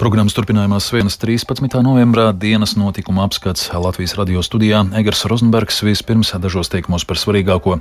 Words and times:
Programmas 0.00 0.32
turpinājumā 0.32 0.78
svienas 0.80 1.18
13. 1.20 1.74
novembrā 1.84 2.30
dienas 2.32 2.72
notikuma 2.72 3.26
apskats 3.26 3.66
Latvijas 3.68 4.14
radio 4.16 4.40
studijā 4.40 4.78
Egers 4.96 5.26
Rozenbergs 5.28 5.82
vispirms 5.84 6.30
dažos 6.40 6.72
teikumos 6.72 7.04
par 7.04 7.20
svarīgāko. 7.20 7.74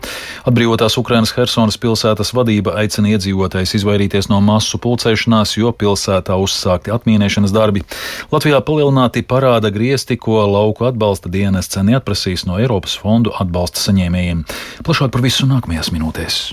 Atbrīvotās 0.43 0.97
Ukrainas 0.99 1.31
Hersonas 1.37 1.79
pilsētas 1.79 2.33
vadība 2.35 2.73
aicina 2.81 3.13
iedzīvotājs 3.13 3.77
izvairīties 3.79 4.27
no 4.33 4.41
masu 4.43 4.81
pulcēšanās, 4.83 5.55
jo 5.61 5.71
pilsētā 5.71 6.35
uzsākti 6.43 6.91
atmīnēšanas 6.91 7.55
darbi. 7.55 7.85
Latvijā 8.33 8.59
palielināti 8.67 9.23
parāda 9.23 9.71
griesti, 9.71 10.19
ko 10.19 10.43
lauku 10.43 10.89
atbalsta 10.91 11.31
dienests 11.31 11.79
neatprasīs 11.79 12.43
no 12.49 12.59
Eiropas 12.59 12.99
fondu 12.99 13.31
atbalsta 13.39 13.79
saņēmējiem. 13.87 14.43
Plašāk 14.83 15.15
par 15.15 15.23
visu 15.23 15.47
nākamajās 15.47 15.95
minūtēs. 15.95 16.43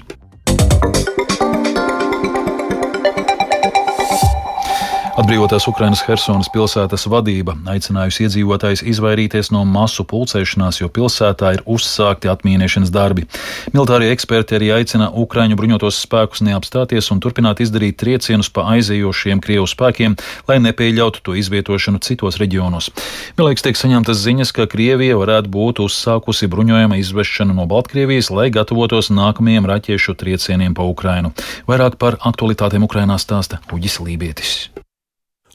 Atbrīvotās 5.16 5.64
Ukrainas 5.64 6.02
Helsonas 6.04 6.50
pilsētas 6.52 7.06
vadība 7.08 7.54
aicinājusi 7.72 8.26
iedzīvotājus 8.26 8.82
izvairīties 8.92 9.48
no 9.54 9.62
masu 9.64 10.04
pulcēšanās, 10.04 10.82
jo 10.82 10.90
pilsētā 10.92 11.54
ir 11.56 11.62
uzsākti 11.64 12.28
atmīnēšanas 12.28 12.92
darbi. 12.92 13.24
Militārie 13.72 14.10
eksperti 14.12 14.58
arī 14.58 14.68
aicina 14.76 15.08
Ukraiņu 15.08 15.56
bruņotos 15.56 16.02
spēkus 16.04 16.44
neapstāties 16.44 17.08
un 17.14 17.24
turpināt 17.24 17.64
izdarīt 17.64 17.96
triecienus 18.04 18.52
pa 18.52 18.68
aizējošiem 18.76 19.40
Krievu 19.40 19.64
spēkiem, 19.72 20.18
lai 20.52 20.60
nepieļautu 20.68 21.24
to 21.24 21.40
izvietošanu 21.40 22.04
citos 22.04 22.36
reģionos. 22.42 22.92
Vienlaiks 23.40 23.64
tiek 23.64 23.80
saņemtas 23.80 24.20
ziņas, 24.20 24.52
ka 24.52 24.68
Krievija 24.68 25.16
varētu 25.16 25.48
būt 25.48 25.80
uzsākusi 25.88 26.52
bruņojuma 26.52 27.00
izvešanu 27.00 27.56
no 27.56 27.64
Baltkrievijas, 27.72 28.28
lai 28.28 28.50
gatavotos 28.52 29.08
nākamajiem 29.08 29.64
raķiešu 29.72 30.12
triecieniem 30.20 30.76
pa 30.76 30.84
Ukrainu. 30.84 31.32
Vairāk 31.64 31.96
par 31.96 32.20
aktualitātēm 32.20 32.84
Ukrainā 32.84 33.16
stāsta 33.16 33.64
Uģis 33.72 34.04
Lībietis. 34.04 34.58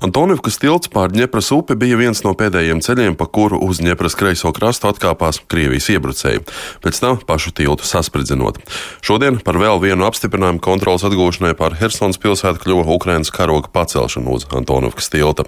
Antonivkas 0.02 0.55
tilts 0.57 0.89
pār 0.89 1.11
Dņepras 1.13 1.52
upi 1.53 1.75
bija 1.77 1.94
viens 1.99 2.23
no 2.25 2.31
pēdējiem 2.33 2.80
ceļiem, 2.81 3.13
pa 3.19 3.27
kuru 3.30 3.59
uz 3.61 3.77
Dņepras 3.83 4.16
kreiso 4.17 4.49
krastu 4.55 4.89
atkāpās 4.89 5.38
Krievijas 5.45 5.91
iebrucēji, 5.94 6.41
pēc 6.81 7.02
tam 7.03 7.19
pašu 7.27 7.53
tiltu 7.59 7.85
saspridzinot. 7.85 8.57
Šodien 9.05 9.38
par 9.45 9.61
vēl 9.61 9.77
vienu 9.83 10.07
apstiprinājumu 10.07 10.63
kontrolas 10.66 11.05
atgūšanai 11.05 11.53
pār 11.59 11.77
Hersons 11.77 12.17
pilsētu 12.17 12.63
kļuva 12.66 12.88
Ukrainas 12.97 13.29
karoga 13.35 13.69
pacelšana 13.69 14.33
uz 14.33 14.49
Antonivkas 14.49 15.13
tilta. 15.13 15.45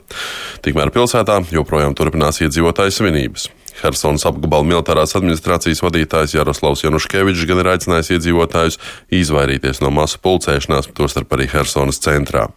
Tikmēr 0.61 0.93
pilsētā 0.93 1.41
joprojām 1.49 1.97
turpinās 1.97 2.43
iedzīvotāju 2.45 2.93
svinības. 2.93 3.49
Hersons 3.81 4.25
apgabala 4.29 4.67
militārās 4.67 5.15
administrācijas 5.17 5.81
vadītājs 5.83 6.35
Jaroslavs 6.37 6.83
Januškevičs 6.85 7.47
gan 7.49 7.61
ir 7.63 7.71
aicinājis 7.73 8.11
iedzīvotājus 8.17 8.79
izvairīties 9.21 9.81
no 9.83 9.89
masu 9.95 10.21
pulcēšanās, 10.23 10.91
tostarp 10.97 11.33
arī 11.37 11.49
Hersonas 11.51 12.01
centrā. 12.03 12.47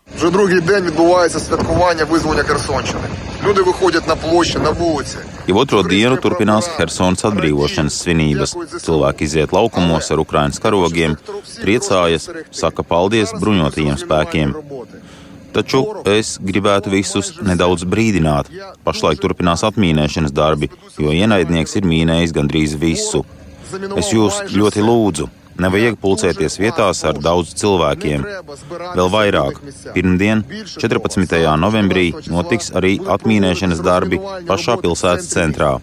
Jau 5.47 5.59
otro 5.63 5.83
dienu 5.87 6.17
turpinās 6.23 6.71
Hersonas 6.77 7.27
atbrīvošanas 7.29 8.01
svinības. 8.03 8.57
Cilvēki 8.83 9.29
iziet 9.29 9.55
laukumos 9.55 10.11
ar 10.11 10.23
Ukraiņas 10.23 10.63
karogiem, 10.63 11.15
priecājas, 11.63 12.31
saka 12.51 12.83
paldies 12.87 13.35
bruņotajiem 13.41 14.01
spēkiem. 14.03 14.57
Taču 15.57 15.81
es 16.13 16.35
gribētu 16.45 16.93
visus 16.93 17.33
nedaudz 17.41 17.87
brīdināt. 17.89 18.51
Pašlaik 18.85 19.23
turpinās 19.23 19.65
atmīnēšanas 19.65 20.35
darbi, 20.37 20.69
jo 21.01 21.15
ienaidnieks 21.17 21.79
ir 21.81 21.89
mīnējis 21.89 22.35
gandrīz 22.37 22.77
visu. 22.81 23.25
Es 23.97 24.13
jūs 24.13 24.43
ļoti 24.53 24.85
lūdzu, 24.85 25.29
nevajag 25.65 25.97
pulcēties 26.03 26.59
vietās 26.61 27.03
ar 27.09 27.19
daudz 27.25 27.55
cilvēkiem. 27.59 28.27
Vēl 28.99 29.11
vairāk, 29.13 29.61
pirmdien, 29.97 30.45
14. 30.77 31.41
novembrī, 31.65 32.11
notiks 32.29 32.73
arī 32.77 32.99
atmīnēšanas 33.17 33.81
darbi 33.87 34.21
pašā 34.49 34.77
pilsētas 34.85 35.31
centrā. 35.33 35.77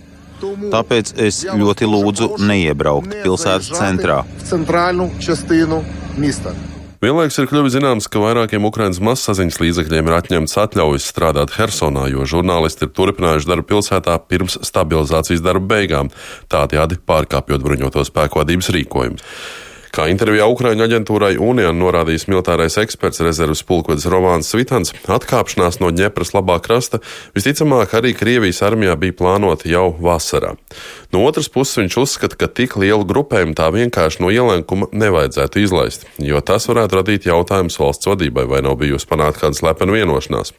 Tāpēc 0.44 1.16
es 1.24 1.42
ļoti 1.48 1.88
lūdzu 1.88 2.30
neiebraukt 2.44 3.18
pilsētas 3.24 3.74
centrā. 3.80 4.22
Vienlaiks 7.04 7.36
ir 7.42 7.50
kļuvis 7.52 7.74
zināms, 7.74 8.06
ka 8.08 8.22
vairākiem 8.24 8.64
Ukraiņas 8.64 9.02
massaziņas 9.04 9.58
līdzekļiem 9.60 10.08
ir 10.08 10.14
atņemts 10.16 10.54
atļaujas 10.62 11.08
strādāt 11.12 11.52
Hersonā, 11.58 12.06
jo 12.14 12.24
žurnālisti 12.24 12.88
ir 12.88 12.94
turpinājuši 12.96 13.50
darbu 13.50 13.68
pilsētā 13.74 14.16
pirms 14.32 14.56
stabilizācijas 14.64 15.44
darba 15.44 15.68
beigām, 15.74 16.14
tādējādi 16.54 17.02
pārkāpjot 17.04 17.66
bruņoto 17.66 18.06
spēku 18.08 18.40
vadības 18.40 18.72
rīkojumu. 18.78 19.20
Kā 19.94 20.08
intervijā 20.10 20.48
Ukraiņu 20.50 20.82
aģentūrai 20.88 21.36
Union 21.38 21.78
norādījis 21.78 22.24
militārais 22.26 22.80
eksperts 22.82 23.22
rezerves 23.22 23.60
pulkvedis 23.62 24.08
Rovāns 24.10 24.48
Svitans, 24.50 24.90
atkāpšanās 25.06 25.78
no 25.84 25.92
Ņepras 25.94 26.34
labā 26.34 26.56
krasta 26.66 26.98
visticamāk 27.36 27.94
arī 28.00 28.16
Krievijas 28.18 28.64
armijā 28.66 28.96
bija 28.98 29.14
plānota 29.20 29.70
jau 29.70 29.92
vasarā. 30.02 30.56
No 31.14 31.22
otras 31.28 31.46
puses 31.54 31.78
viņš 31.78 31.98
uzskata, 32.02 32.40
ka 32.42 32.50
tik 32.50 32.74
lielu 32.82 33.06
grupējumu 33.06 33.54
tā 33.54 33.68
vienkārši 33.70 34.24
no 34.26 34.32
ielenkuma 34.34 34.88
nevajadzētu 34.98 35.62
izlaist, 35.62 36.08
jo 36.18 36.42
tas 36.42 36.66
varētu 36.72 36.98
radīt 36.98 37.30
jautājumus 37.30 37.78
valsts 37.78 38.10
vadībai, 38.10 38.48
vai 38.50 38.64
nav 38.66 38.80
bijusi 38.82 39.06
panākta 39.12 39.44
kāda 39.46 39.60
slepena 39.62 39.94
vienošanās. 39.94 40.56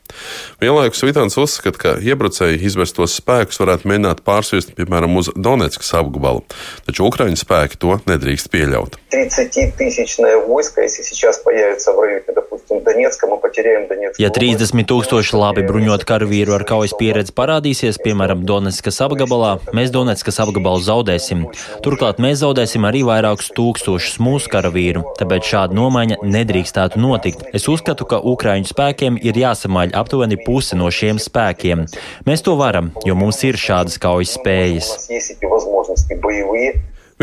Vienlaikus 0.63 1.03
Svitans 1.03 1.41
uzskata, 1.43 1.81
ka 1.83 1.97
iebrucēji 1.99 2.63
izvestos 2.71 3.19
spēkus 3.19 3.59
varētu 3.65 3.91
mēģināt 3.91 4.23
pārsviest, 4.23 4.77
piemēram, 4.79 5.19
uz 5.19 5.35
Donetskas 5.35 5.91
apgabalu, 5.99 6.47
taču 6.87 7.11
Ukraiņu 7.11 7.43
spēki 7.43 7.83
to 7.83 7.99
nedrīkst 8.07 8.55
pieļaut. 8.55 9.01
30-тысячное 9.24 10.38
войско, 10.38 10.82
если 10.82 11.02
сейчас 11.02 11.40
появится 11.40 11.92
в 11.94 12.00
районе, 12.00 12.24
допустим, 12.34 12.84
Донецка, 12.84 13.28
мы 13.28 13.38
потеряем 13.38 13.88
Донецк. 13.88 14.20
Ja 14.20 14.30
30 14.30 14.86
tūkstoši 14.86 15.34
labi 15.34 15.64
bruņot 15.66 16.06
karavīru 16.06 16.54
ar 16.54 16.66
kaujas 16.68 16.94
pieredzi 17.00 17.34
parādīsies, 17.34 17.98
piemēram, 18.04 18.44
Donetskas 18.46 19.02
apgabalā, 19.02 19.56
mēs 19.74 19.90
Donetskas 19.94 20.38
apgabalu 20.44 20.84
zaudēsim. 20.86 21.48
Turklāt 21.86 22.22
mēs 22.22 22.44
zaudēsim 22.44 22.86
arī 22.86 23.02
vairākus 23.08 23.50
tūkstošus 23.58 24.20
mūsu 24.22 24.52
karavīru, 24.54 25.02
tāpēc 25.18 25.50
šāda 25.54 25.78
nomaiņa 25.78 26.22
nedrīkstētu 26.22 27.02
notikt. 27.02 27.48
Es 27.54 27.66
uzskatu, 27.72 28.06
ka 28.06 28.22
Ukraiņu 28.22 28.70
spēkiem 28.70 29.18
ir 29.24 29.42
jāsamaļ 29.42 29.96
aptuveni 29.98 30.38
puse 30.46 30.78
no 30.78 30.92
šiem 30.94 31.18
spēkiem. 31.18 31.88
Mēs 32.30 32.46
to 32.46 32.54
varam, 32.60 32.94
jo 33.08 33.18
mums 33.18 33.42
ir 33.48 33.58
šādas 33.58 33.98
kaujas 34.02 34.38
spējas. 34.38 34.94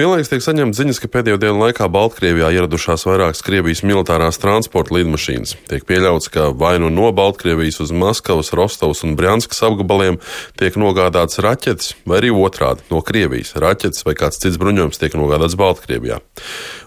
Vienlaikus 0.02 0.32
tiek 0.32 0.42
saņemts 0.42 0.80
ziņas, 0.80 0.98
ka 0.98 1.08
pēdējo 1.14 1.38
dienu 1.38 1.60
laikā 1.62 1.86
Baltkrievijā 1.94 2.48
ieradušās 2.56 3.04
vairākas 3.06 3.44
Krievijas 3.46 3.84
militārās 3.86 4.40
transporta 4.42 4.96
lidmašīnas. 4.96 5.52
Tiek 5.70 5.84
pieļauts, 5.86 6.32
ka 6.34 6.48
vai 6.58 6.72
nu 6.82 6.90
no 6.90 7.12
Baltkrievijas 7.14 7.78
uz 7.84 7.92
Maskavas, 7.94 8.50
Rostovas 8.58 9.04
un 9.06 9.14
Brjanskas 9.20 9.62
apgabaliem 9.68 10.18
tiek 10.58 10.80
nogādāts 10.82 11.38
raķetes, 11.46 11.92
vai 12.10 12.18
arī 12.18 12.32
otrādi 12.34 12.82
no 12.90 13.04
Krievijas 13.06 13.54
raķetes 13.62 14.08
vai 14.08 14.16
kāds 14.18 14.42
cits 14.42 14.58
bruņojums 14.64 14.98
tiek 15.04 15.20
nogādāts 15.22 15.60
Baltkrievijā. 15.62 16.18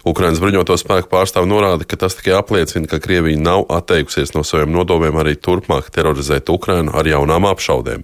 Ukrainas 0.03 0.43
bruņoto 0.43 0.75
spēku 0.83 1.07
pārstāvi 1.15 1.47
norāda, 1.53 1.87
ka 1.87 2.01
tas 2.03 2.19
tikai 2.19 2.35
apliecina, 2.41 2.91
ka 2.91 2.99
Krievija 2.99 3.39
nav 3.39 3.63
atteikusies 3.79 4.35
no 4.35 4.43
saviem 4.43 4.75
nodomiem 4.75 5.15
arī 5.23 5.37
turpmāk 5.39 5.87
terorizēt 5.95 6.51
Ukrainu 6.51 6.91
ar 6.91 7.07
jaunām 7.07 7.47
apšaudēm. 7.53 8.03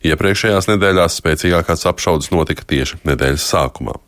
Iepriekšējās 0.00 0.72
nedēļās 0.72 1.20
spēcīgākās 1.20 1.84
apšaudes 1.92 2.32
notika 2.32 2.64
tieši 2.64 3.04
nedēļas 3.04 3.52
sākumā. 3.52 4.00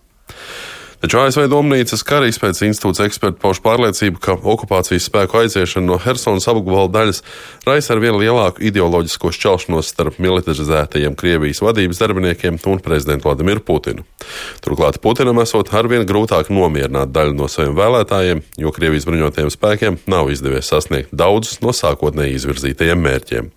Taču 0.99 1.21
ASV 1.21 1.45
Domnīcas 1.47 2.01
kara 2.03 2.27
izpētes 2.27 2.65
institūts 2.67 2.99
eksperti 3.05 3.39
pauž 3.39 3.61
pārliecību, 3.63 4.19
ka 4.19 4.35
okupācijas 4.35 5.05
spēku 5.07 5.39
aiziešana 5.39 5.87
no 5.87 5.99
Helsonas 6.03 6.49
apgabala 6.51 6.91
daļas 6.91 7.21
raisa 7.69 7.93
ar 7.95 8.01
vien 8.03 8.19
lielāku 8.19 8.65
ideoloģisko 8.67 9.31
šķelšanos 9.37 9.93
starp 9.93 10.19
militarizētajiem 10.19 11.15
Krievijas 11.21 11.63
vadības 11.63 12.03
darbiniekiem 12.03 12.59
un 12.59 12.83
prezidentu 12.83 13.29
Vladimiru 13.29 13.63
Putinu. 13.63 14.03
Turklāt 14.65 14.99
Putinam 15.05 15.39
esot 15.45 15.71
arvien 15.79 16.03
grūtāk 16.03 16.51
nomierināt 16.51 17.15
daļu 17.15 17.39
no 17.39 17.47
saviem 17.47 17.79
vēlētājiem, 17.79 18.43
jo 18.59 18.75
Krievijas 18.75 19.07
bruņotajiem 19.07 19.55
spēkiem 19.55 20.01
nav 20.11 20.35
izdevies 20.35 20.67
sasniegt 20.75 21.15
daudzus 21.15 21.63
no 21.63 21.71
sākotnēji 21.71 22.41
izvirzītajiem 22.41 23.07
mērķiem. 23.07 23.55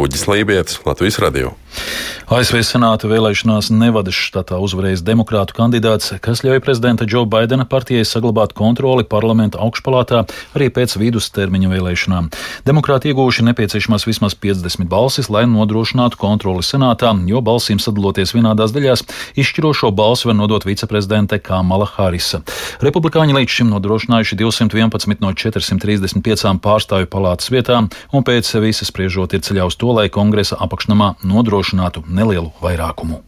Uģis 0.00 0.24
Lībijams, 0.32 0.80
Latvijas 0.88 1.20
Radio. 1.20 1.52
ASV 2.26 2.58
Senāta 2.66 3.06
vēlēšanās 3.06 3.68
Nevadas 3.70 4.16
štatā 4.18 4.56
uzvarējis 4.58 5.04
demokrātu 5.06 5.54
kandidāts, 5.54 6.10
kas 6.18 6.40
ļauj 6.42 6.58
prezidenta 6.64 7.06
Džo 7.06 7.20
Baidena 7.30 7.62
partijai 7.70 8.02
saglabāt 8.02 8.50
kontroli 8.56 9.04
parlamenta 9.06 9.60
augšpalātā 9.62 10.24
arī 10.58 10.66
pēc 10.74 10.96
vidustermiņa 10.98 11.70
vēlēšanām. 11.70 12.26
Demokrāti 12.66 13.12
iegūši 13.12 13.44
nepieciešamās 13.46 14.08
vismaz 14.08 14.34
50 14.42 14.88
balsis, 14.90 15.28
lai 15.30 15.44
nodrošinātu 15.46 16.18
kontroli 16.18 16.66
senātā, 16.66 17.12
jo 17.30 17.44
balsīm 17.46 17.78
sadaloties 17.78 18.34
vienādās 18.34 18.74
daļās, 18.74 19.06
izšķirošo 19.38 19.92
balsu 19.94 20.32
var 20.32 20.38
nodot 20.40 20.66
viceprezidente 20.66 21.38
Kamala 21.38 21.86
Harisa. 21.92 22.42
Republikāņi 22.82 23.38
līdz 23.38 23.58
šim 23.60 23.70
nodrošinājuši 23.76 24.40
211 24.42 25.22
no 25.22 25.30
435 25.30 26.58
pārstāvju 26.66 27.12
palātas 27.14 27.54
vietām, 27.54 27.86
un 28.10 28.26
pēc 28.26 28.50
visas 28.66 28.90
spriežot 28.90 29.38
ir 29.38 29.46
ceļā 29.46 29.70
uz 29.70 29.78
to, 29.78 29.94
lai 29.94 30.08
kongresa 30.10 30.58
apakšnamā 30.66 31.14
nodrošinātu 31.22 31.65
nelielu 32.08 32.52
vairākumu. 32.62 33.22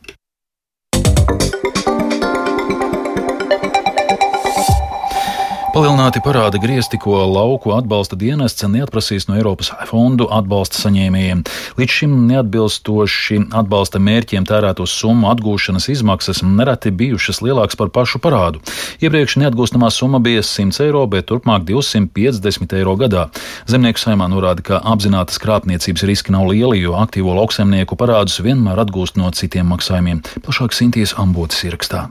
Palielināti 5.78 6.18
parāda 6.18 6.58
griezti, 6.58 6.98
ko 6.98 7.20
lauku 7.30 7.70
atbalsta 7.70 8.16
dienests 8.18 8.64
neatprasīs 8.66 9.28
no 9.28 9.36
Eiropas 9.38 9.68
fondu 9.86 10.26
atbalsta 10.34 10.74
saņēmējiem. 10.82 11.44
Līdz 11.78 11.94
šim 11.94 12.16
neatbilstoši 12.26 13.38
atbalsta 13.60 14.00
mērķiem 14.02 14.48
tērēto 14.48 14.88
summu 14.90 15.30
atgūšanas 15.30 15.86
izmaksas 15.94 16.42
nereti 16.42 16.90
bijušas 16.90 17.38
lielākas 17.46 17.78
par 17.78 17.92
pašu 17.94 18.18
parādu. 18.24 18.58
Iepriekš 18.98 19.38
neatgūstamā 19.44 19.92
summa 19.94 20.18
bija 20.18 20.42
100 20.42 20.82
eiro, 20.88 21.06
bet 21.06 21.30
turpmāk 21.30 21.62
250 21.70 22.74
eiro 22.80 22.98
gadā. 22.98 23.28
Zemnieku 23.70 24.02
saimā 24.02 24.26
norāda, 24.34 24.66
ka 24.66 24.82
apzinātas 24.82 25.38
krāpniecības 25.38 26.08
riski 26.10 26.34
nav 26.34 26.50
lieli, 26.50 26.82
jo 26.82 26.98
aktīvo 26.98 27.38
lauksaimnieku 27.38 27.94
parādus 28.02 28.42
vienmēr 28.42 28.82
atgūst 28.82 29.14
no 29.14 29.30
citiem 29.30 29.70
maksājumiem. 29.70 30.26
Plašāk 30.42 30.74
Sintīs 30.74 31.14
Ambotas 31.14 31.62
ierakstā. 31.70 32.08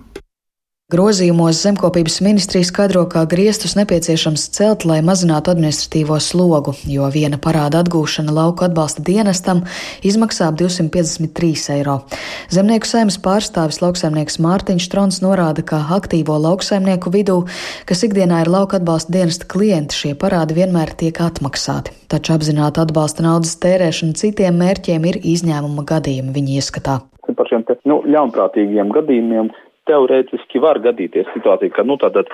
Grozījumos 0.87 1.57
zemkopības 1.65 2.21
ministrija 2.23 2.63
skaidro, 2.63 3.01
ka 3.11 3.25
griestus 3.27 3.73
nepieciešams 3.75 4.45
celt, 4.55 4.85
lai 4.87 5.01
mazinātu 5.03 5.51
administratīvo 5.51 6.15
slogu, 6.23 6.71
jo 6.87 7.09
viena 7.11 7.35
parāda 7.43 7.81
atgūšana 7.83 8.31
lauku 8.31 8.63
atbalsta 8.63 9.03
dienestam 9.09 9.65
izmaksā 10.07 10.47
ap 10.47 10.55
253 10.61 11.75
eiro. 11.75 11.97
Zemnieku 12.55 12.87
saimnes 12.87 13.19
pārstāvis 13.19 13.81
lauksaimnieks 13.83 14.39
Mārtiņš 14.47 14.87
Trons 14.95 15.19
norāda, 15.25 15.67
ka 15.73 15.81
aktīvo 15.97 16.39
lauksaimnieku 16.45 17.11
vidū, 17.11 17.41
kas 17.83 18.07
ikdienā 18.07 18.45
ir 18.45 18.53
lauka 18.55 18.79
atbalsta 18.79 19.11
dienesta 19.17 19.51
klienti, 19.51 19.91
šie 20.05 20.15
parādi 20.15 20.55
vienmēr 20.61 20.95
tiek 20.95 21.19
atmaksāti. 21.19 21.99
Taču 22.07 22.37
apzināta 22.39 22.87
atbalsta 22.87 23.27
naudas 23.27 23.59
tērēšana 23.59 24.15
citiem 24.23 24.63
mērķiem 24.63 25.11
ir 25.11 25.19
izņēmuma 25.35 25.83
gadījumi 25.83 26.31
viņa 26.39 26.59
ieskatā. 26.63 27.01
Par 27.35 27.51
šiem 27.51 27.67
te, 27.67 27.75
nu, 27.83 27.99
ļaunprātīgiem 28.07 28.95
gadījumiem 28.95 29.51
teorētiski 29.87 30.61
var 30.63 30.79
gadīties 30.83 31.29
situācija, 31.33 31.73
ka, 31.75 31.85
nu, 31.87 31.97
tātad 32.01 32.29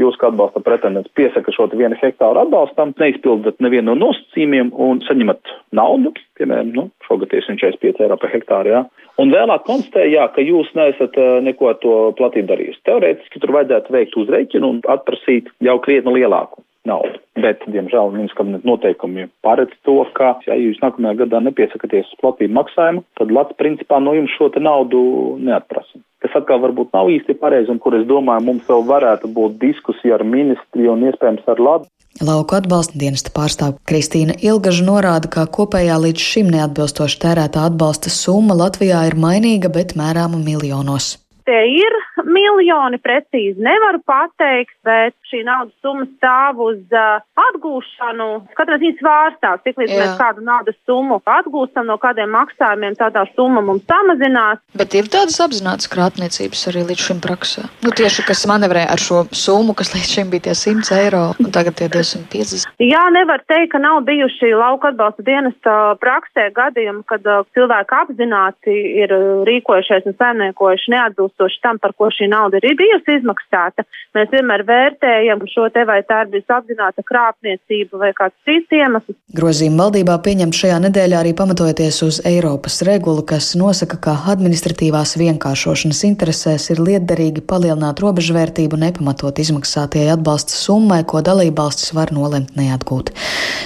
jūs 0.00 0.18
kā 0.20 0.30
atbalsta 0.30 0.60
pretendents 0.64 1.12
piesaka 1.16 1.52
šo 1.54 1.68
vienu 1.72 1.96
hektāru 2.00 2.42
atbalstam, 2.42 2.92
neizpildat 3.00 3.60
nevienu 3.64 3.94
no 3.94 4.08
nosacījumiem 4.08 4.72
un 4.86 5.00
saņemat 5.06 5.54
naudu, 5.76 6.12
piemēram, 6.38 6.72
nu, 6.76 6.86
šogad 7.08 7.32
ir 7.32 7.46
145 7.48 8.04
eiro 8.04 8.18
par 8.20 8.32
hektāru, 8.34 8.74
jā. 8.74 8.84
Un 9.22 9.32
vēlāk 9.32 9.64
konstatēja, 9.64 10.12
jā, 10.12 10.28
ka 10.34 10.44
jūs 10.44 10.72
neesat 10.76 11.16
neko 11.46 11.72
to 11.80 11.96
platību 12.18 12.50
darījusi. 12.52 12.82
Teorētiski 12.88 13.40
tur 13.40 13.54
vajadzētu 13.56 13.94
veikt 13.96 14.16
uzreikinu 14.20 14.74
un 14.74 14.82
atprasīt 14.92 15.48
jau 15.64 15.78
krietni 15.84 16.18
lielāku 16.18 16.60
naudu. 16.86 17.18
Bet, 17.40 17.64
diemžēl, 17.68 18.12
ministrs 18.14 18.38
kabineta 18.38 18.68
noteikumi 18.68 19.26
paredz 19.44 19.72
to, 19.88 19.98
ka, 20.16 20.36
ja 20.46 20.56
jūs 20.60 20.78
nākamajā 20.84 21.22
gadā 21.24 21.40
nepiesakaties 21.44 22.12
uz 22.12 22.20
platību 22.22 22.56
maksājumu, 22.56 23.04
tad 23.18 23.32
Latvijas 23.32 23.62
principā 23.62 24.00
no 24.02 24.14
jums 24.16 24.36
šo 24.36 24.50
naudu 24.60 25.00
neatprasa 25.42 26.00
kas 26.26 26.40
atkal 26.42 26.62
varbūt 26.64 26.94
nav 26.94 27.10
īsti 27.14 27.38
pareizi 27.40 27.70
un 27.70 27.78
kur 27.82 27.94
es 27.98 28.06
domāju, 28.08 28.44
mums 28.48 28.66
vēl 28.68 28.82
varētu 28.90 29.30
būt 29.36 29.60
diskusija 29.62 30.18
ar 30.18 30.24
ministriju 30.26 30.96
un 30.96 31.06
iespējams 31.10 31.46
ar 31.52 31.62
Latviju. 31.68 31.92
Lauku 32.26 32.56
atbalsta 32.56 32.96
dienesta 32.96 33.28
pārstāv 33.36 33.74
Kristīna 33.84 34.38
Ilgaža 34.40 34.86
norāda, 34.86 35.28
ka 35.28 35.44
kopējā 35.52 35.98
līdz 36.00 36.28
šim 36.32 36.48
neatbilstoši 36.54 37.20
tērētā 37.26 37.66
atbalsta 37.68 38.12
summa 38.12 38.56
Latvijā 38.56 39.04
ir 39.10 39.18
mainīga, 39.20 39.68
bet 39.68 39.92
mērāma 40.00 40.40
miljonos. 40.40 41.12
Tie 41.46 41.60
ir 41.78 41.94
miljoni, 42.26 42.98
precīzi 42.98 43.62
nevaru 43.62 44.00
pateikt, 44.06 44.74
bet 44.86 45.14
šī 45.30 45.44
naudas 45.46 45.74
summa 45.84 46.06
stāv 46.16 46.58
uz 46.64 46.80
uh, 46.90 47.22
atgūšanu. 47.46 48.28
Katrā 48.58 48.78
ziņā 48.82 48.98
svārstās, 48.98 49.62
tik 49.62 49.78
līdz 49.78 49.92
Jā. 49.92 50.00
mēs 50.02 50.16
kādu 50.18 50.42
naudas 50.46 50.76
summu 50.88 51.20
atgūstam 51.22 51.86
no 51.90 51.96
kādiem 52.02 52.32
maksājumiem, 52.34 52.96
tā 52.98 53.12
tā 53.14 53.22
summa 53.34 53.62
mums 53.64 53.86
samazinās. 53.86 54.62
Bet 54.78 54.96
ir 54.98 55.10
tādas 55.12 55.38
apzinātas 55.42 55.90
krāpniecības 55.92 56.66
arī 56.72 56.82
līdz 56.90 57.04
šim 57.08 57.22
praksē. 57.22 57.66
Nu, 57.84 57.92
tieši 57.94 58.26
kas 58.26 58.42
manevrē 58.50 58.86
ar 58.90 59.02
šo 59.02 59.22
summu, 59.30 59.76
kas 59.78 59.92
līdz 59.94 60.12
šim 60.16 60.32
bija 60.34 60.48
tie 60.48 60.56
100 60.58 60.98
eiro 60.98 61.22
un 61.42 61.52
tagad 61.54 61.78
tie 61.78 61.90
250. 61.92 62.74
Jā, 62.82 63.04
nevar 63.14 63.44
teikt, 63.46 63.72
ka 63.74 63.82
nav 63.82 64.02
bijuši 64.08 64.52
lauka 64.58 64.90
atbalsta 64.92 65.26
dienesta 65.26 65.76
praksē 66.02 66.48
gadījumi, 66.58 67.04
kad 67.10 67.26
uh, 67.30 67.46
cilvēki 67.54 67.98
apzināti 68.02 68.76
ir 69.04 69.14
rīkojušies 69.46 70.10
un 70.10 70.18
saimniekojuši 70.18 70.94
neatbilstoši 71.36 71.60
tam, 71.62 71.78
par 71.78 71.92
ko 71.92 72.08
šī 72.10 72.28
nauda 72.28 72.58
ir 72.58 72.76
bijusi 72.76 73.18
izmaksāta. 73.20 73.84
Mēs 74.14 74.30
vienmēr 74.32 74.64
vērtējam 74.66 75.40
šo 75.46 75.68
te 75.72 75.84
vai 75.84 76.02
tā 76.02 76.24
ir 76.24 76.30
bijusi 76.32 76.52
apzināta 76.52 77.02
krāpniecība 77.02 77.98
vai 77.98 78.12
kāds 78.16 78.34
cits 78.44 78.72
iemesls. 78.72 79.16
Grozījuma 79.36 79.86
valdībā 79.86 80.16
pieņemt 80.24 80.56
šajā 80.56 80.80
nedēļā 80.86 81.20
arī 81.20 81.34
pamatojoties 81.36 82.02
uz 82.02 82.20
Eiropas 82.24 82.82
regulu, 82.86 83.22
kas 83.22 83.54
nosaka, 83.56 83.98
ka 84.00 84.16
administratīvās 84.32 85.16
vienkāršošanas 85.20 86.04
interesēs 86.08 86.70
ir 86.72 86.80
lietderīgi 86.80 87.44
palielināt 87.46 88.00
robežvērtību 88.00 88.80
nepamatot 88.80 89.38
izmaksātajai 89.38 90.14
atbalsta 90.16 90.56
summai, 90.56 91.02
ko 91.04 91.22
dalībvalstis 91.24 91.92
var 91.96 92.12
nolemt 92.12 92.56
neatgūt. 92.56 93.12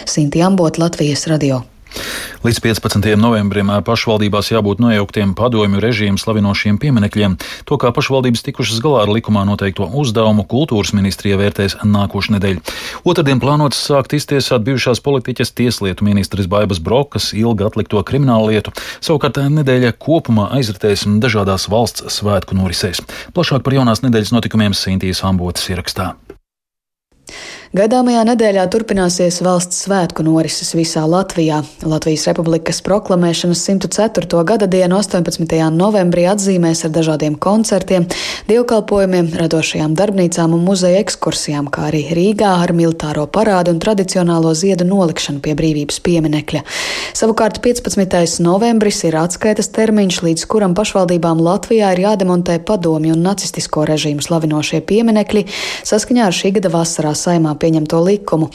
Sinti 0.06 0.42
Ambot, 0.42 0.78
Latvijas 0.80 1.28
radio. 1.30 1.62
Līdz 2.40 2.60
15. 2.64 3.04
novembrim 3.20 3.68
pašvaldībās 3.84 4.48
jābūt 4.52 4.78
nojauktiem 4.80 5.34
padomju 5.36 5.82
režīmu 5.82 6.20
slavinošiem 6.20 6.78
pieminekļiem. 6.80 7.34
To, 7.68 7.76
kā 7.80 7.90
pašvaldības 7.92 8.44
tikušas 8.46 8.80
galā 8.80 9.02
ar 9.04 9.12
likumā 9.12 9.42
noteikto 9.48 9.88
uzdevumu, 10.00 10.46
kultūras 10.48 10.94
ministrija 10.96 11.36
vērtēs 11.40 11.76
nākošu 11.84 12.36
nedēļu. 12.36 12.64
Otradien 13.04 13.42
plānots 13.42 13.82
sākt 13.90 14.16
iztiesāt 14.16 14.64
bijušās 14.64 15.02
politiķas 15.04 15.52
tieslietu 15.58 16.06
ministres 16.08 16.48
Baibas 16.48 16.80
Brokas 16.80 17.32
ilgi 17.36 17.68
atlikto 17.68 18.00
kriminālu 18.08 18.54
lietu. 18.54 18.72
Savukārt 19.04 19.42
nedēļa 19.60 19.92
kopumā 20.00 20.48
aizritēs 20.56 21.04
dažādās 21.20 21.68
valsts 21.68 22.08
svētku 22.16 22.56
norisēs. 22.56 23.04
Plašāk 23.36 23.66
par 23.66 23.76
jaunās 23.76 24.04
nedēļas 24.06 24.32
notikumiem 24.38 24.76
Sintīs 24.76 25.24
Ambotas 25.26 25.68
ierakstā. 25.68 26.14
Gaidāmajā 27.70 28.24
nedēļā 28.26 28.64
turpināsies 28.66 29.36
valsts 29.46 29.84
svētku 29.84 30.24
norises 30.26 30.72
visā 30.74 31.04
Latvijā. 31.06 31.60
Latvijas 31.86 32.24
Republikas 32.26 32.80
proklamēšanas 32.82 33.60
104. 33.62 34.40
gada 34.42 34.66
dienu 34.66 34.96
18. 34.98 35.54
novembrī 35.70 36.24
atzīmēs 36.32 36.82
ar 36.88 36.90
dažādiem 36.96 37.36
koncertiem, 37.38 38.08
dievkalpojumiem, 38.48 39.28
radošajām 39.38 39.94
darbnīcām 39.94 40.56
un 40.56 40.64
muzeja 40.66 40.98
ekskursijām, 41.04 41.68
kā 41.70 41.84
arī 41.92 42.00
Rīgā 42.18 42.56
ar 42.64 42.72
militāro 42.74 43.28
parādu 43.30 43.70
un 43.70 43.78
tradicionālo 43.78 44.50
ziedu 44.58 44.88
nolikšanu 44.90 45.38
pie 45.38 45.54
brīvības 45.54 46.02
pieminekļa. 46.02 46.64
Savukārt 47.22 47.62
15. 47.62 48.42
novembris 48.42 49.04
ir 49.06 49.14
atskaitas 49.22 49.70
termiņš, 49.78 50.20
līdz 50.26 50.48
kuram 50.50 50.74
pašvaldībām 50.74 51.38
Latvijā 51.46 51.94
ir 51.94 52.02
jādemontē 52.08 52.58
padomju 52.66 53.14
un 53.14 53.24
nacistisko 53.30 53.86
režīmu 53.94 54.26
slavinošie 54.26 54.82
pieminekļi 54.90 55.46
saskaņā 55.86 56.26
ar 56.26 56.38
šī 56.42 56.54
gada 56.58 56.74
vasarā 56.74 57.14
saimā 57.14 57.59
pieņemto 57.60 58.00
likumu. 58.06 58.50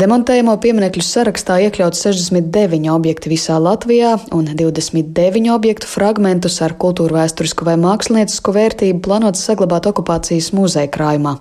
Demontējamo 0.00 0.56
pieminekļu 0.62 1.04
sarakstā 1.04 1.58
iekļauts 1.66 2.02
69 2.06 2.90
objekti 2.92 3.32
visā 3.32 3.58
Latvijā 3.62 4.16
un 4.36 4.50
29 4.58 5.50
objektu 5.54 5.88
fragmentus 5.90 6.60
ar 6.64 6.76
kultūra 6.80 7.20
vēsturisku 7.20 7.66
vai 7.68 7.76
māksliniecisku 7.80 8.54
vērtību 8.56 9.02
plānots 9.04 9.42
saglabāt 9.46 9.88
okupācijas 9.90 10.52
muzeja 10.56 10.90
krājumā. 10.92 11.36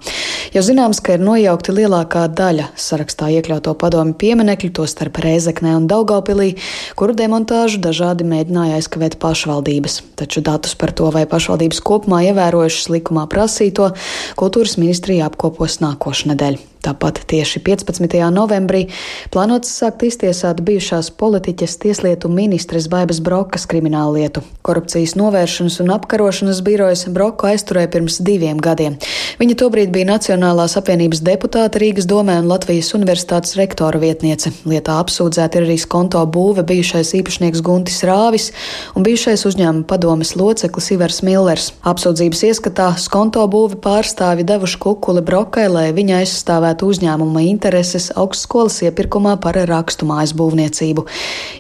Jau 0.53 0.63
zināms, 0.65 1.01
ka 1.03 1.17
ir 1.17 1.24
nojaukti 1.25 1.75
lielākā 1.77 2.25
daļa 2.34 2.69
sarakstā 2.79 3.29
iekļauto 3.38 3.75
padomi 3.79 4.15
pieminekļu, 4.19 4.72
tostarp 4.79 5.22
Rēzeknē 5.24 5.75
un 5.77 5.86
Daugaupilī, 5.91 6.55
kuru 7.00 7.15
demontāžu 7.17 7.81
dažādi 7.84 8.27
mēģināja 8.29 8.79
aizkavēt 8.79 9.19
pašvaldības. 9.22 10.01
Taču 10.19 10.43
datus 10.45 10.75
par 10.79 10.95
to, 10.95 11.12
vai 11.13 11.27
pašvaldības 11.29 11.84
kopumā 11.86 12.24
ievērojušas 12.31 12.89
likumā 12.95 13.27
prasīto, 13.31 13.91
kultūras 14.39 14.79
ministrija 14.81 15.29
apkopos 15.29 15.79
nākošu 15.86 16.34
nedēļu. 16.34 16.68
Tāpat 16.79 17.25
tieši 17.27 17.59
15. 17.59 18.13
novembrī 18.31 18.86
plānots 19.33 19.74
sākt 19.81 20.05
iztiesāt 20.07 20.62
bijušās 20.63 21.09
politiķes 21.19 21.74
tieslietu 21.83 22.29
ministres 22.31 22.86
Baibas 22.88 23.19
Brokas 23.19 23.65
kriminālu 23.67 24.15
lietu. 24.15 24.43
Korupcijas 24.63 25.17
novēršanas 25.19 25.75
un 25.83 25.91
apkarošanas 25.98 26.62
birojas 26.63 27.03
Broku 27.12 27.50
aizturēja 27.50 27.89
pirms 27.91 28.21
diviem 28.24 28.62
gadiem. 28.63 28.95
Viņa 29.41 29.57
tobrīd 29.59 29.91
bija 29.91 30.07
Nacionālās 30.07 30.77
apvienības 30.79 31.19
deputāte 31.27 31.81
Rīgas 31.83 32.07
domē 32.07 32.38
un 32.39 32.48
Latvijas 32.48 32.93
universitātes 32.95 33.57
rektora 33.59 34.00
vietniece. 34.00 34.53
Lietā 34.63 35.01
apsūdzēti 35.03 35.59
ir 35.59 35.67
arī 35.67 35.75
skonto 35.83 36.24
būve 36.31 36.63
bijušais 36.63 37.12
īpašnieks 37.19 37.59
Guntis 37.59 38.00
Rāvis 38.07 38.53
un 38.95 39.03
bijušais 39.03 39.43
uzņēmuma 39.51 39.83
padomes 39.91 40.31
loceklis 40.39 40.89
Ivars 40.95 41.19
Millers. 41.27 41.74
Apsūdzības 41.83 42.48
ieskatā 42.53 42.89
skonto 43.03 43.43
būve 43.51 43.81
pārstāvi 43.83 44.48
devuši 44.48 44.79
kukuli 44.88 45.27
Brokai, 45.27 45.67
lai 45.67 45.88
viņa 45.91 46.24
aizstāvētu 46.24 46.68
aizstāvētu 46.69 46.89
uzņēmuma 46.89 47.41
intereses 47.47 48.11
augstskolas 48.15 48.81
iepirkumā 48.85 49.39
par 49.41 49.57
rakstu 49.67 50.05
mājas 50.05 50.33
būvniecību. 50.38 51.05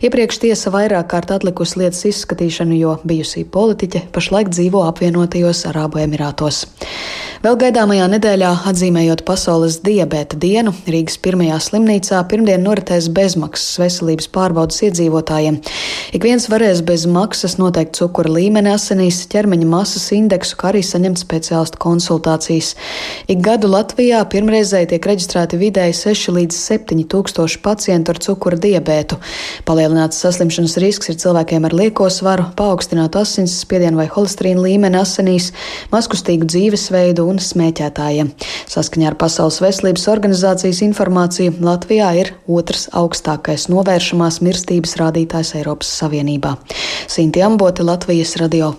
Iepriekš 0.03 0.39
tiesa 0.43 0.71
vairāk 0.71 1.09
kārt 1.09 1.31
atlikusi 1.31 1.79
lietas 1.79 2.05
izskatīšanu, 2.05 2.77
jo 2.77 2.99
bijusī 3.03 3.45
politiķe 3.45 4.09
pašlaik 4.13 4.49
dzīvo 4.49 4.83
apvienotajos 4.85 5.65
Arābu 5.69 6.01
Emirātos. 6.03 6.67
Vēl 7.39 7.55
gaidāmajā 7.55 8.05
nedēļā, 8.11 8.51
atzīmējot 8.67 9.23
Pasaules 9.23 9.79
diabēta 9.81 10.35
dienu, 10.35 10.73
Rīgas 10.85 11.17
pirmajā 11.23 11.59
slimnīcā 11.63 12.19
pirmdien 12.27 12.65
noritēs 12.65 13.07
bezmaksas 13.15 13.79
veselības 13.79 14.27
pārbaudas 14.35 14.81
iedzīvotājiem. 14.83 15.61
Ik 16.09 16.23
viens 16.25 16.47
varēs 16.49 16.79
bez 16.81 17.03
maksas 17.05 17.59
noteikt 17.61 17.93
cukura 17.99 18.31
līmeni 18.33 18.71
asinīs, 18.73 19.19
ķermeņa 19.29 19.65
masas 19.69 20.07
indeksu, 20.15 20.55
kā 20.57 20.71
arī 20.71 20.79
saņemt 20.81 21.19
speciālistu 21.21 21.77
konsultācijas. 21.83 22.71
Ik 23.29 23.43
gadu 23.45 23.69
Latvijā 23.69 24.23
pirmreizēji 24.31 24.89
tiek 24.89 25.05
reģistrēti 25.05 25.59
vidēji 25.61 25.93
6 25.99 26.33
līdz 26.33 26.57
7 26.57 27.03
tūkstoši 27.13 27.59
pacientu 27.61 28.15
ar 28.15 28.21
cukura 28.25 28.57
diabētu. 28.57 29.19
Palielināts 29.69 30.17
saslimšanas 30.23 30.79
risks 30.81 31.11
ir 31.13 31.19
cilvēkiem 31.21 31.67
ar 31.69 31.77
lieko 31.77 32.09
svaru, 32.09 32.47
paaugstinātu 32.57 33.21
asinsspiedienu 33.21 34.01
vai 34.01 34.07
holesterīnu 34.09 34.65
līmeni 34.65 34.97
asinīs, 34.97 35.51
maskustīgu 35.93 36.49
dzīvesveidu 36.49 37.27
un 37.29 37.37
smēķētājiem. 37.37 38.33
Saskaņā 38.73 39.11
ar 39.11 39.19
Pasaules 39.21 39.61
veselības 39.61 40.09
organizācijas 40.09 40.81
informāciju 40.89 41.59
Latvijā 41.61 42.09
ir 42.23 42.33
otrs 42.49 42.89
augstākais 42.97 43.69
novēršamās 43.69 44.41
mirstības 44.41 44.97
rādītājs 45.03 45.53
Eiropas 45.61 45.98
Savienībā. 45.99 46.55
Sinti 47.07 47.43
Amboti, 47.43 47.83
Latvijas 47.83 48.37
radio. 48.39 48.73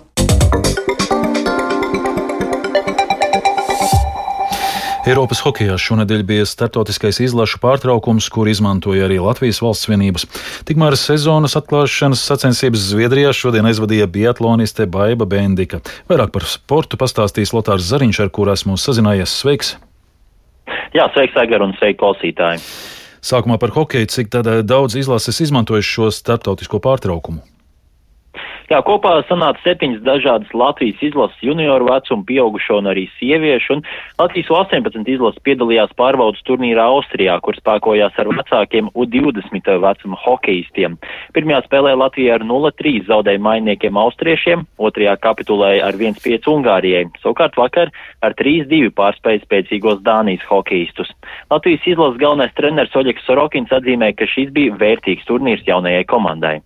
Eiropas 5.10 5.40
hokeja 5.40 5.78
šonadēļ 5.80 6.20
bija 6.28 6.44
startautiskais 6.46 7.22
izlašu 7.24 7.58
pārtraukums, 7.62 8.28
kur 8.30 8.46
izmantoja 8.50 9.06
arī 9.08 9.16
Latvijas 9.18 9.62
valsts 9.64 9.88
vienības. 9.88 10.26
Tikmēr 10.68 10.94
sezonas 11.00 11.56
atklāšanas 11.58 12.20
sacensības 12.28 12.84
Zviedrijā 12.92 13.32
šodien 13.34 13.66
aizvadīja 13.70 14.06
biatloniste 14.12 14.86
Baiba 14.86 15.26
Bendika. 15.26 15.80
Vairāk 16.10 16.30
par 16.36 16.46
sportu 16.46 17.00
pastāstīs 17.00 17.54
Lotārs 17.56 17.88
Zariņš, 17.88 18.22
ar 18.22 18.30
kur 18.30 18.52
esmu 18.52 18.76
sazinājies. 18.78 19.34
Sveiks! 19.40 19.74
Jā, 20.94 21.08
sveiks, 21.16 21.38
Agar, 21.42 21.64
un 21.64 21.74
sveiki, 21.80 21.98
klausītāji! 22.04 22.62
Sākumā 23.20 23.58
par 23.60 23.74
hokeju, 23.74 24.08
cik 24.08 24.32
daudz 24.64 24.96
izlases 24.96 25.40
izmantojuši 25.44 25.96
šo 25.96 26.10
startautisko 26.14 26.80
pārtraukumu? 26.80 27.42
Jā, 28.70 28.78
kopā 28.86 29.16
sanāca 29.26 29.58
septiņas 29.64 30.04
dažādas 30.06 30.50
Latvijas 30.54 31.00
izlases 31.02 31.40
junioru 31.42 31.88
vecuma, 31.88 32.22
pieaugušo 32.28 32.76
un 32.78 32.86
arī 32.92 33.08
sieviešu, 33.16 33.74
un 33.74 33.80
Latvijas 34.20 34.52
18 34.54 35.10
izlases 35.10 35.42
piedalījās 35.42 35.90
pārbaudas 35.98 36.44
turnīrā 36.46 36.84
Austrijā, 36.92 37.34
kur 37.42 37.58
spēkojās 37.58 38.20
ar 38.22 38.30
vecākiem 38.30 38.92
U20 38.94 39.72
vecuma 39.82 40.20
hokeistiem. 40.22 40.94
Pirmajā 41.34 41.64
spēlē 41.66 41.96
Latvija 41.98 42.38
ar 42.38 42.46
0-3 42.46 43.10
zaudēja 43.10 43.42
mainiekiem 43.42 43.98
austriešiem, 44.04 44.62
otrajā 44.78 45.18
kapitulēja 45.18 45.90
ar 45.90 45.98
1-5 45.98 46.46
Ungārijai, 46.54 47.04
savukārt 47.26 47.58
vakar 47.58 47.90
ar 48.22 48.38
3-2 48.38 48.94
pārspēja 48.94 49.42
spēcīgos 49.48 50.06
Dānijas 50.06 50.46
hokeistus. 50.46 51.10
Latvijas 51.50 51.90
izlases 51.90 52.22
galvenais 52.22 52.54
treneris 52.54 52.94
Oļeks 52.94 53.26
Sorokins 53.26 53.74
atzīmē, 53.74 54.14
ka 54.14 54.30
šis 54.30 54.54
bija 54.54 54.78
vērtīgs 54.78 55.26
turnīrs 55.26 55.66
jaunajai 55.66 56.06
komandai. 56.06 56.60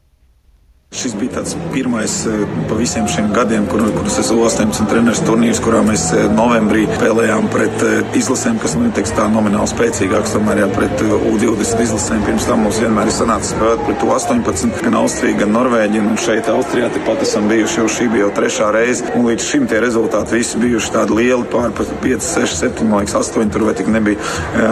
Šis 0.95 1.17
bija 1.19 1.41
tāds 1.41 1.57
pirmais 1.73 2.13
eh, 2.31 2.43
pa 2.71 2.77
visiem 2.79 3.09
šiem 3.11 3.33
gadiem, 3.35 3.65
kur, 3.67 3.81
kurus 3.97 4.15
es 4.21 4.29
18 4.31 4.87
treneris 4.87 5.23
turnīrs, 5.27 5.59
kurā 5.65 5.81
mēs 5.83 6.05
eh, 6.15 6.29
novembrī 6.31 6.85
spēlējām 6.87 7.49
pret 7.51 7.83
eh, 7.83 8.13
izlasēm, 8.21 8.61
kas, 8.63 8.77
nu, 8.79 8.93
teiks 8.95 9.11
tā 9.17 9.25
nomināli 9.33 9.67
spēcīgāks, 9.73 10.37
tomēr 10.37 10.61
jā, 10.63 10.69
pret 10.77 11.03
U20 11.03 11.83
izlasēm. 11.83 12.23
Pirms 12.29 12.47
tam 12.47 12.63
mums 12.63 12.79
vienmēr 12.79 13.11
ir 13.11 13.17
sanācis 13.17 13.51
spēlēt 13.57 13.83
pret 13.89 14.05
U18, 14.07 14.85
gan 14.85 14.99
Austriju, 15.01 15.41
gan 15.41 15.51
Norvēģiju, 15.57 16.05
un 16.13 16.21
šeit 16.29 16.53
Austrijā 16.53 16.93
tepat 16.95 17.27
esam 17.27 17.51
bijuši 17.51 17.81
jau 17.81 17.89
šī 17.97 18.07
bija 18.15 18.29
jau 18.29 18.31
trešā 18.39 18.71
reize, 18.79 19.11
un 19.19 19.27
līdz 19.33 19.49
šim 19.49 19.67
tie 19.73 19.83
rezultāti 19.83 20.39
visi 20.39 20.63
bijuši 20.63 20.95
tādi 20.95 21.19
lieli, 21.19 21.49
pār 21.51 21.75
pat 21.75 21.91
5, 22.07 22.31
6, 22.37 22.57
7, 22.69 22.87
man 22.93 23.03
liekas, 23.03 23.19
8 23.35 23.51
tur 23.51 23.67
vai 23.67 23.75
tik 23.75 23.91
nebija. 23.91 24.23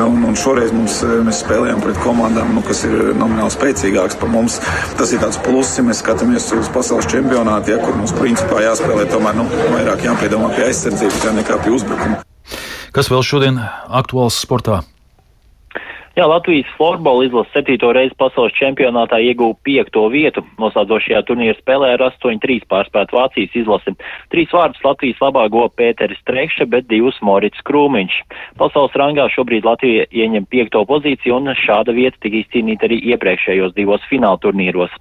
Un, 0.07 0.23
un 0.31 0.39
šoreiz 0.39 0.71
mums, 0.77 1.03
mēs 1.27 1.43
spēlējām 1.43 1.83
pret 1.83 1.99
komandām, 2.07 2.55
nu, 2.55 2.63
kas 2.71 2.87
ir 2.87 3.11
nomināli 3.19 3.51
spēcīgāks 3.59 4.23
par 4.23 4.31
mums. 4.31 4.63
Tas 5.01 5.11
ir 5.11 5.23
tāds 5.25 5.43
pluss, 5.43 5.75
ja 5.81 5.87
mēs 5.89 5.99
skatāmies 5.99 6.12
uz 6.21 6.69
pasaules 6.75 7.09
čempionātu, 7.09 7.73
ja, 7.73 7.81
kur 7.81 7.97
mums 7.97 8.13
principā 8.13 8.61
jāspēlē 8.67 9.09
tomēr 9.09 9.39
nu, 9.39 9.49
vairāk 9.73 10.05
jāpiedomā 10.05 10.53
pie 10.57 10.69
aizsardzības 10.69 11.25
ja, 11.25 11.33
nekā 11.41 11.59
pie 11.65 11.73
uzbrukuma. 11.73 12.21
Kas 12.93 13.09
vēl 13.09 13.25
šodien 13.25 13.61
aktuāls 13.89 14.37
sportā? 14.45 14.83
Jā, 16.13 16.27
Latvijas 16.29 16.69
florbola 16.77 17.25
izlase 17.25 17.49
septīto 17.55 17.89
reizi 17.97 18.13
pasaules 18.21 18.53
čempionātā 18.59 19.17
ieguva 19.25 19.57
piekto 19.65 20.03
vietu. 20.13 20.43
Noslēdzošajā 20.61 21.23
turnīra 21.25 21.57
spēlē 21.57 21.95
ar 21.95 22.05
8-3 22.11 22.67
pārspēt 22.69 23.15
Vācijas 23.17 23.57
izlasi. 23.57 23.95
Trīs 24.29 24.53
vārdus 24.53 24.85
Latvijas 24.85 25.23
labā 25.25 25.47
go 25.49 25.65
Pēteris 25.73 26.21
Trekša, 26.29 26.69
bet 26.69 26.91
divus 26.93 27.17
Morits 27.25 27.65
Krūmiņš. 27.65 28.19
Pasaules 28.61 28.99
rangā 29.01 29.31
šobrīd 29.33 29.65
Latvija 29.65 30.05
ieņem 30.13 30.45
piekto 30.53 30.85
pozīciju 30.85 31.39
un 31.39 31.55
šāda 31.57 31.97
vieta 31.97 32.21
tika 32.21 32.43
izcīnīta 32.43 32.91
arī 32.91 33.01
iepriekšējos 33.15 33.73
divos 33.81 34.05
fināla 34.13 34.37
turnīros. 34.45 34.93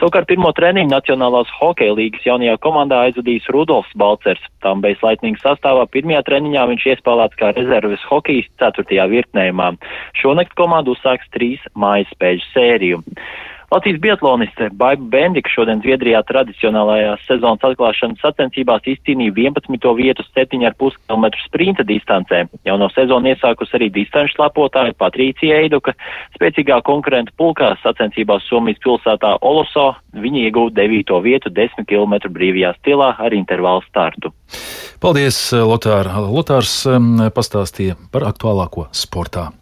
Savukārt 0.00 0.30
pirmo 0.30 0.48
treniņu 0.56 0.88
Nacionālās 0.88 1.50
hokeja 1.58 1.92
līgas 1.92 2.22
jaunajā 2.24 2.54
komandā 2.64 3.02
aizvadījis 3.04 3.50
Rudolfs 3.52 3.92
Balcers. 4.00 4.40
Tam 4.64 4.80
bez 4.80 4.96
laitnīgas 5.04 5.42
sastāvā 5.44 5.82
pirmajā 5.92 6.22
treniņā 6.24 6.62
viņš 6.70 6.86
iespēlēts 6.94 7.36
kā 7.36 7.50
rezerves 7.52 8.06
hokejs 8.08 8.48
ceturtajā 8.62 9.04
virknējumā. 9.12 9.74
Šonakt 10.16 10.56
komanda 10.56 10.94
uzsāks 10.94 11.28
trīs 11.36 11.60
mājas 11.76 12.08
spēļu 12.14 12.46
sēriju. 12.48 13.02
Latvijas 13.70 14.00
biatloniste 14.00 14.68
Baiba 14.72 15.04
Bendika 15.04 15.50
šodien 15.54 15.78
Zviedrijā 15.78 16.24
tradicionālajās 16.26 17.20
sezonas 17.28 17.62
atklāšanas 17.68 18.18
sacensībās 18.18 18.88
izcīnīja 18.90 19.30
11. 19.36 19.92
vietu 19.94 20.24
7,5 20.34 20.96
km 21.06 21.28
sprinta 21.44 21.86
distancē. 21.86 22.40
Jauno 22.66 22.88
sezonu 22.90 23.30
iesākus 23.30 23.70
arī 23.78 23.86
distanču 23.94 24.34
slapotāja 24.34 24.96
Patrīcija 24.98 25.60
Eiduka. 25.62 25.94
Spēcīgā 26.34 26.80
konkurenta 26.82 27.30
pulkā 27.38 27.76
sacensībās 27.84 28.50
Somijas 28.50 28.82
pilsētā 28.82 29.36
Oloso 29.38 29.92
viņa 30.18 30.42
ieguva 30.48 30.74
9. 30.80 31.14
vietu 31.22 31.54
10 31.54 31.86
km 31.86 32.18
brīvajā 32.26 32.74
stilā 32.80 33.14
ar 33.22 33.38
intervālu 33.38 33.86
startu. 33.86 34.34
Paldies, 35.00 35.38
Lotār. 35.54 36.10
Lotārs 36.26 36.74
pastāstīja 37.38 37.94
par 38.10 38.26
aktuālāko 38.34 38.90
sportā. 38.90 39.52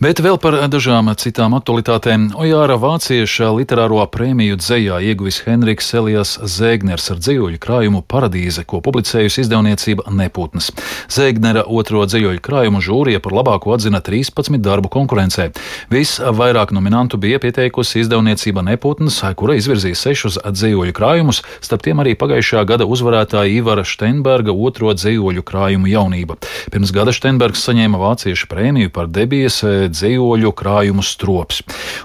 Bet 0.00 0.20
vēl 0.24 0.38
par 0.40 0.56
dažām 0.72 1.10
citām 1.20 1.54
aktualitātēm. 1.58 2.30
Ojāra 2.40 2.78
vācieša 2.80 3.41
literāro 3.50 3.98
prēmiju 4.06 4.54
dzējā 4.60 5.00
ieguvis 5.08 5.40
Henriks 5.42 5.88
Elijas 5.98 6.36
Zēgners 6.46 7.08
ar 7.10 7.18
dzējoļu 7.18 7.58
krājumu 7.62 8.02
Paradīze, 8.06 8.62
ko 8.68 8.78
publicējusi 8.84 9.42
izdevniecība 9.42 10.12
Neputnes. 10.14 10.68
Zēgnera 11.10 11.64
otro 11.66 12.04
dzējoļu 12.06 12.42
krājumu 12.44 12.82
žūrija 12.84 13.22
par 13.24 13.34
labāko 13.34 13.74
atzina 13.74 13.98
13 14.04 14.60
darbu 14.62 14.90
konkurencē. 14.92 15.48
Visvairāk 15.90 16.70
nominantu 16.76 17.18
bija 17.18 17.40
pieteikusi 17.42 18.04
izdevniecība 18.04 18.62
Neputnes, 18.68 19.18
kura 19.34 19.56
izvirzīja 19.58 19.98
sešus 19.98 20.38
dzējoļu 20.46 20.94
krājumus, 20.94 21.42
starp 21.64 21.82
tiem 21.88 22.04
arī 22.04 22.14
pagājušā 22.20 22.62
gada 22.68 22.86
uzvarētāja 22.86 23.50
Ivara 23.56 23.82
Steinberga 23.88 24.54
otro 24.54 24.94
dzējoļu 24.94 25.42
krājumu 25.48 25.90
jaunība. 25.90 26.38
Pirms 26.70 26.94
gada 26.94 27.16
Steinbergs 27.16 27.66
saņēma 27.66 27.98
vāciešu 28.04 28.46
prēmiju 28.52 28.92
par 28.94 29.10
debijas 29.10 29.62
dzīvoļu 29.90 30.54
krājumu 30.54 31.02
strops. 31.06 31.62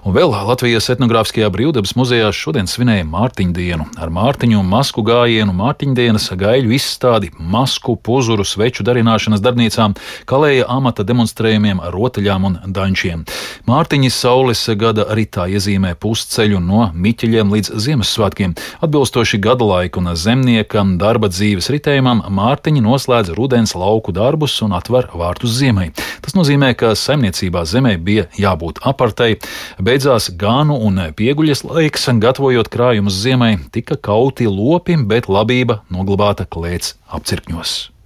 Un 0.07 0.15
vēl 0.17 0.33
Latvijas 0.47 0.87
etnogrāfiskajā 1.27 1.49
brīvdabas 1.51 1.95
muzejā 1.97 2.29
šodien 2.31 2.67
svinēja 2.67 3.03
Mārtiņu 3.03 3.53
dienu. 3.53 3.85
Ar 3.99 4.09
Mārtiņu 4.09 4.61
un 4.61 4.67
masku 4.69 5.03
gājienu 5.03 5.51
Mārtiņdienas 5.51 6.29
gaļu 6.39 6.71
izstādi, 6.71 7.31
masku, 7.37 7.97
puzuru, 7.97 8.45
sveču 8.45 8.83
darināšanas 8.87 9.41
darbnīcām, 9.43 9.95
kalēja 10.25 10.67
amata 10.71 11.03
demonstrējumiem, 11.03 11.81
rotaļām 11.91 12.45
un 12.47 12.57
dančiem. 12.71 13.25
Mārtiņas 13.67 14.19
saules 14.23 14.63
gada 14.79 15.07
ritā 15.11 15.49
iezīmē 15.51 15.95
pusceļu 15.99 16.61
no 16.63 16.87
Miķeļiem 16.95 17.51
līdz 17.51 17.73
Ziemassvētkiem. 17.75 18.55
Atbilstoši 18.85 19.41
gada 19.43 19.67
laika 19.67 19.99
un 19.99 20.13
zemniekam 20.15 20.95
darba 21.01 21.27
dzīves 21.27 21.67
ritējumam, 21.73 22.23
Mārtiņi 22.29 22.85
noslēdz 22.87 23.35
rudens 23.35 23.75
lauku 23.75 24.15
darbus 24.15 24.61
un 24.63 24.77
atver 24.77 25.09
vārtus 25.11 25.57
ziemai. 25.59 25.91
Tas 26.23 26.37
nozīmē, 26.37 26.71
ka 26.77 26.95
saimniecībā 26.95 27.65
zemē 27.67 27.97
bija 27.99 28.27
jābūt 28.39 28.79
apartai. 28.87 29.35
Beidzās 29.83 30.31
gānu 30.39 30.79
un 30.87 31.03
pieguļas 31.17 31.65
laiks, 31.65 32.07
gatavojot 32.21 32.69
krājumus 32.71 33.17
ziemai, 33.25 33.55
tika 33.73 33.97
kauti 33.97 34.47
lopi, 34.47 34.97
bet 35.09 35.29
labība 35.31 35.81
noglabāta 35.93 36.45
klēts 36.45 36.95
apcirkņos. 37.09 37.96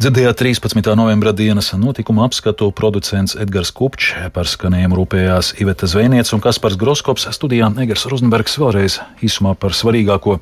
Dzirdējāt 0.00 0.38
13. 0.40 0.94
novembra 0.96 1.28
dienas 1.36 1.66
notikuma 1.76 2.22
apskatu 2.24 2.70
producents 2.72 3.34
Edgars 3.36 3.68
Kupčs, 3.76 4.14
par 4.32 4.48
skanējumu 4.48 4.96
rūpējās 4.96 5.50
Iveta 5.60 5.84
Zvejniec 5.92 6.30
un 6.32 6.40
Kaspars 6.40 6.78
Groskops 6.80 7.26
studijā 7.36 7.68
Egers 7.84 8.06
Rozenbergs 8.08 8.56
vēlreiz 8.56 8.96
īsumā 9.20 9.52
par 9.60 9.76
svarīgāko. 9.76 10.38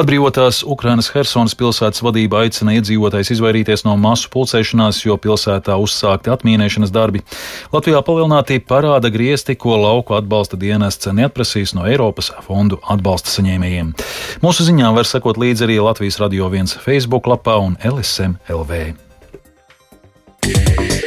Atbrīvotās 0.00 0.62
Ukrainas 0.64 1.10
Helsonas 1.12 1.52
pilsētas 1.60 2.00
vadība 2.06 2.40
aicina 2.46 2.78
iedzīvotājs 2.78 3.34
izvairīties 3.34 3.84
no 3.84 3.98
masu 4.00 4.30
pulcēšanās, 4.32 5.02
jo 5.04 5.18
pilsētā 5.20 5.76
uzsākti 5.76 6.32
atmīnēšanas 6.32 6.94
darbi. 6.96 7.20
Latvijā 7.76 8.00
palielināti 8.00 8.62
parāda 8.64 9.12
griesti, 9.12 9.58
ko 9.60 9.76
lauku 9.82 10.16
atbalsta 10.16 10.56
dienests 10.56 11.12
neatprasīs 11.12 11.76
no 11.76 11.84
Eiropas 11.84 12.32
fondu 12.48 12.80
atbalsta 12.88 13.36
saņēmējiem. 13.36 13.92
Mūsu 14.40 14.70
ziņām 14.70 14.96
var 14.96 15.04
sekot 15.04 15.36
līdzi 15.36 15.68
arī 15.68 15.82
Latvijas 15.84 16.16
Radio 16.24 16.48
1 16.48 16.78
Facebook 16.80 17.28
lapā 17.28 17.60
un 17.60 17.76
LSM 17.84 18.40
LV. 18.48 18.85
yeah. 20.46 21.05